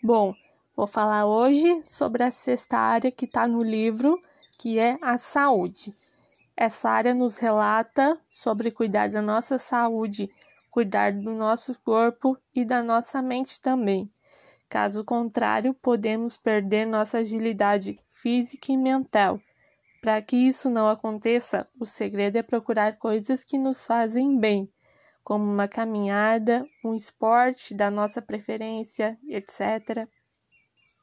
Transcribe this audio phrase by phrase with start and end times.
[0.00, 0.32] Bom,
[0.76, 4.22] vou falar hoje sobre a sexta área que está no livro,
[4.56, 5.92] que é a saúde.
[6.56, 10.30] Essa área nos relata sobre cuidar da nossa saúde,
[10.70, 14.08] cuidar do nosso corpo e da nossa mente também.
[14.68, 19.40] Caso contrário, podemos perder nossa agilidade física e mental.
[20.00, 24.70] Para que isso não aconteça, o segredo é procurar coisas que nos fazem bem
[25.28, 30.08] como uma caminhada, um esporte da nossa preferência, etc.